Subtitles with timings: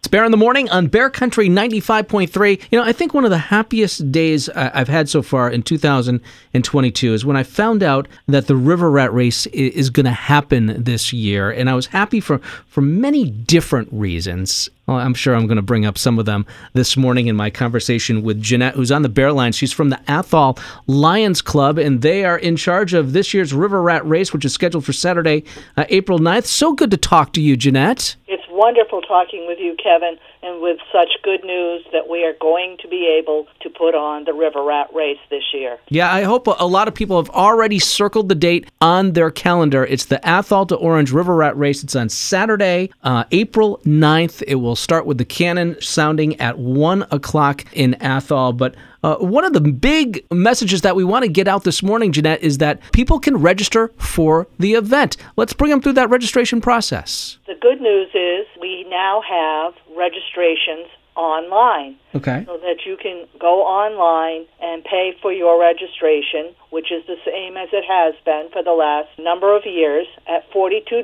[0.00, 2.62] It's Bear in the Morning on Bear Country 95.3.
[2.70, 7.14] You know, I think one of the happiest days I've had so far in 2022
[7.14, 11.12] is when I found out that the River Rat Race is going to happen this
[11.12, 11.50] year.
[11.50, 12.38] And I was happy for,
[12.68, 14.70] for many different reasons.
[14.86, 17.50] Well, I'm sure I'm going to bring up some of them this morning in my
[17.50, 19.50] conversation with Jeanette, who's on the Bear Line.
[19.50, 23.82] She's from the Athol Lions Club, and they are in charge of this year's River
[23.82, 25.42] Rat Race, which is scheduled for Saturday,
[25.76, 26.46] uh, April 9th.
[26.46, 28.14] So good to talk to you, Jeanette
[28.58, 32.88] wonderful talking with you, Kevin, and with such good news that we are going to
[32.88, 33.46] be able
[33.78, 35.78] put on the River Rat race this year.
[35.88, 39.84] Yeah, I hope a lot of people have already circled the date on their calendar.
[39.84, 41.84] It's the Athol to Orange River Rat race.
[41.84, 44.42] It's on Saturday, uh, April 9th.
[44.46, 48.52] It will start with the cannon sounding at 1 o'clock in Athol.
[48.52, 52.10] But uh, one of the big messages that we want to get out this morning,
[52.10, 55.16] Jeanette, is that people can register for the event.
[55.36, 57.38] Let's bring them through that registration process.
[57.46, 60.88] The good news is we now have registrations
[61.18, 61.98] online.
[62.14, 62.44] Okay.
[62.46, 67.56] So that you can go online and pay for your registration, which is the same
[67.56, 71.02] as it has been for the last number of years at $42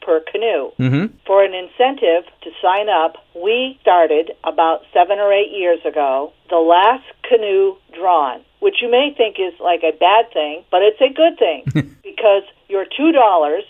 [0.00, 0.70] per canoe.
[0.78, 1.16] Mm-hmm.
[1.26, 6.56] For an incentive to sign up, we started about seven or eight years ago the
[6.56, 11.12] last canoe drawn, which you may think is like a bad thing, but it's a
[11.12, 13.60] good thing because your $2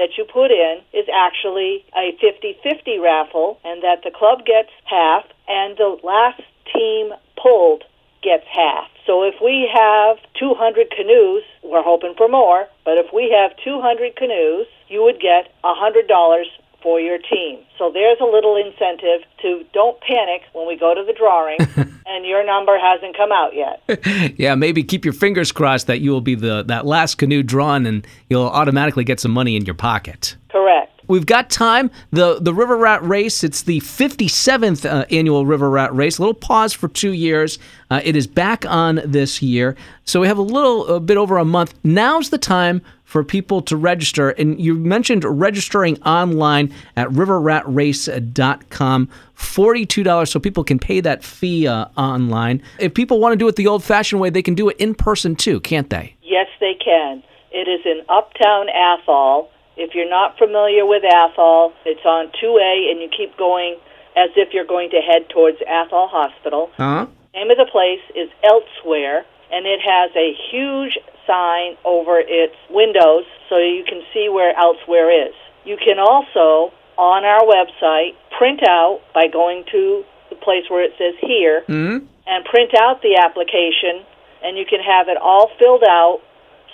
[0.00, 5.24] that you put in is actually a 50-50 raffle and that the club gets half
[5.46, 6.40] and the last
[6.72, 7.84] team pulled
[8.22, 8.88] gets half.
[9.06, 14.16] So if we have 200 canoes, we're hoping for more, but if we have 200
[14.16, 16.44] canoes, you would get $100
[16.82, 17.60] for your team.
[17.78, 21.58] So there's a little incentive to don't panic when we go to the drawing
[22.06, 24.34] and your number hasn't come out yet.
[24.38, 27.86] yeah, maybe keep your fingers crossed that you will be the that last canoe drawn
[27.86, 30.36] and you'll automatically get some money in your pocket.
[30.50, 30.90] Correct.
[31.10, 31.90] We've got time.
[32.12, 36.18] The the River Rat Race, it's the 57th uh, annual River Rat Race.
[36.18, 37.58] A little pause for 2 years.
[37.90, 39.74] Uh, it is back on this year.
[40.04, 41.74] So we have a little a bit over a month.
[41.82, 42.80] Now's the time
[43.10, 44.30] for people to register.
[44.30, 49.08] And you mentioned registering online at riverratrace.com.
[49.34, 52.62] $42 so people can pay that fee uh, online.
[52.78, 54.94] If people want to do it the old fashioned way, they can do it in
[54.94, 56.14] person too, can't they?
[56.22, 57.24] Yes, they can.
[57.50, 59.50] It is in Uptown Athol.
[59.76, 63.74] If you're not familiar with Athol, it's on 2A and you keep going
[64.16, 66.70] as if you're going to head towards Athol Hospital.
[66.78, 67.06] Uh-huh.
[67.34, 70.96] Name of the place is Elsewhere, and it has a huge
[71.30, 75.34] sign over its windows so you can see where elsewhere is.
[75.64, 80.92] You can also, on our website, print out by going to the place where it
[80.98, 82.04] says here mm-hmm.
[82.26, 84.02] and print out the application,
[84.42, 86.20] and you can have it all filled out.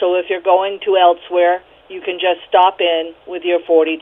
[0.00, 3.96] So if you're going to elsewhere, you can just stop in with your $42.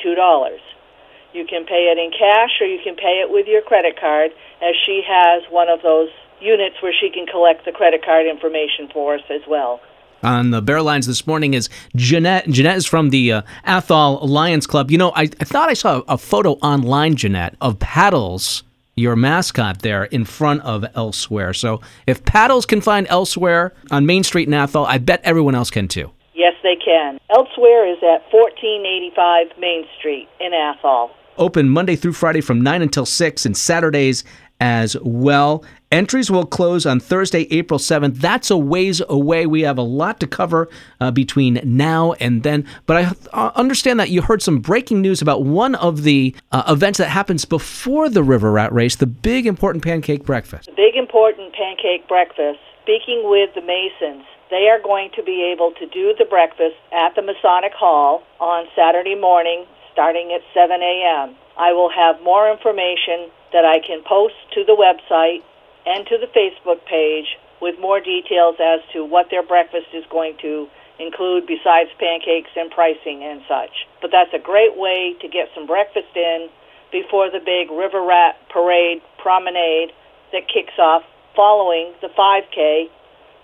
[1.33, 4.33] You can pay it in cash or you can pay it with your credit card,
[4.63, 6.09] as she has one of those
[6.41, 9.81] units where she can collect the credit card information for us as well
[10.23, 12.49] on the Bear Lines this morning is Jeanette.
[12.49, 14.91] Jeanette is from the uh, Athol Lions Club.
[14.91, 18.63] You know, I, I thought I saw a photo online, Jeanette, of Paddles,
[18.97, 21.55] your mascot there, in front of Elsewhere.
[21.55, 25.71] So if Paddles can find Elsewhere on Main Street in Athol, I bet everyone else
[25.71, 26.11] can too.
[26.35, 27.19] Yes, they can.
[27.31, 31.11] Elsewhere is at 1485 Main Street in Athol.
[31.39, 34.25] Open Monday through Friday from 9 until 6 and Saturdays
[34.61, 35.65] as well.
[35.93, 38.19] Entries will close on Thursday, April 7th.
[38.19, 39.45] That's a ways away.
[39.45, 40.69] We have a lot to cover
[41.01, 42.65] uh, between now and then.
[42.87, 46.63] But I uh, understand that you heard some breaking news about one of the uh,
[46.69, 50.67] events that happens before the River Rat Race, the big important pancake breakfast.
[50.67, 52.61] The big important pancake breakfast.
[52.83, 57.17] Speaking with the Masons, they are going to be able to do the breakfast at
[57.17, 61.35] the Masonic Hall on Saturday morning starting at 7 a.m.
[61.59, 65.43] I will have more information that I can post to the website
[65.87, 70.37] and to the Facebook page with more details as to what their breakfast is going
[70.43, 70.69] to
[70.99, 73.89] include besides pancakes and pricing and such.
[74.01, 76.49] But that's a great way to get some breakfast in
[76.93, 79.93] before the big River Rat Parade promenade
[80.33, 81.03] that kicks off
[81.35, 82.89] following the 5K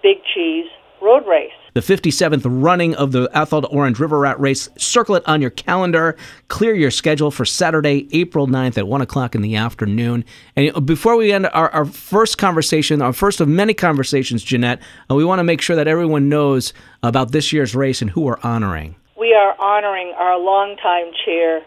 [0.02, 0.69] Big Cheese
[1.00, 4.70] Road Race the 57th running of the Athol to Orange River Rat Race.
[4.78, 6.16] Circle it on your calendar.
[6.48, 10.25] Clear your schedule for Saturday, April 9th at 1 o'clock in the afternoon.
[10.56, 15.14] And before we end our, our first conversation, our first of many conversations, Jeanette, uh,
[15.16, 16.72] we want to make sure that everyone knows
[17.02, 18.96] about this year's race and who we're honoring.
[19.19, 21.60] We are honoring our longtime chair,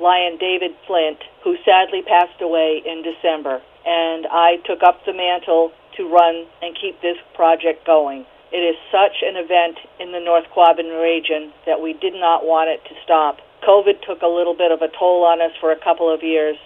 [0.00, 3.60] Lion David Flint, who sadly passed away in December.
[3.84, 8.26] And I took up the mantle to run and keep this project going.
[8.52, 12.70] It is such an event in the North Quabbin region that we did not want
[12.70, 13.38] it to stop.
[13.66, 16.56] COVID took a little bit of a toll on us for a couple of years,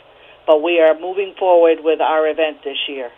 [0.47, 3.11] but we are moving forward with our event this year.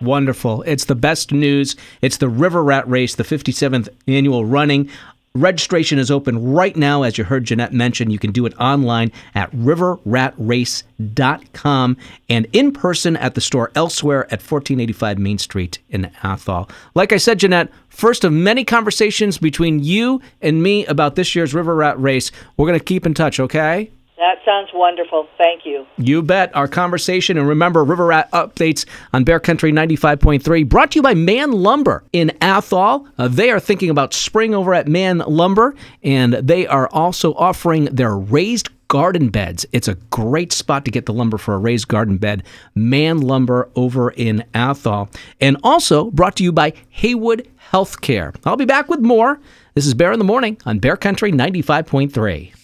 [0.00, 0.62] Wonderful.
[0.62, 1.76] It's the best news.
[2.00, 4.90] It's the River Rat Race, the 57th annual running.
[5.36, 8.10] Registration is open right now, as you heard Jeanette mention.
[8.10, 11.96] You can do it online at riverratrace.com
[12.28, 16.68] and in person at the store elsewhere at 1485 Main Street in Athol.
[16.96, 21.54] Like I said, Jeanette, first of many conversations between you and me about this year's
[21.54, 22.32] River Rat Race.
[22.56, 23.92] We're going to keep in touch, okay?
[24.20, 25.26] That sounds wonderful.
[25.38, 25.86] Thank you.
[25.96, 26.54] You bet.
[26.54, 28.84] Our conversation, and remember, River Rat updates
[29.14, 33.08] on Bear Country 95.3, brought to you by Man Lumber in Athol.
[33.16, 37.86] Uh, they are thinking about spring over at Man Lumber, and they are also offering
[37.86, 39.64] their raised garden beds.
[39.72, 42.42] It's a great spot to get the lumber for a raised garden bed.
[42.74, 45.08] Man Lumber over in Athol.
[45.40, 48.36] And also brought to you by Heywood Healthcare.
[48.44, 49.40] I'll be back with more.
[49.72, 52.59] This is Bear in the Morning on Bear Country 95.3.